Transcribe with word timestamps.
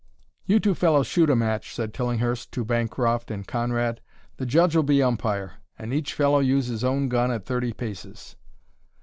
"You 0.47 0.59
two 0.59 0.73
fellows 0.73 1.05
shoot 1.05 1.29
a 1.29 1.35
match," 1.35 1.75
said 1.75 1.93
Tillinghurst 1.93 2.51
to 2.53 2.65
Bancroft 2.65 3.29
and 3.29 3.45
Conrad. 3.47 4.01
"The 4.37 4.47
judge'll 4.47 4.81
be 4.81 5.03
umpire, 5.03 5.57
and 5.77 5.93
each 5.93 6.15
fellow 6.15 6.39
use 6.39 6.65
his 6.65 6.83
own 6.83 7.07
gun 7.07 7.29
at 7.31 7.45
thirty 7.45 7.71
paces." 7.71 8.35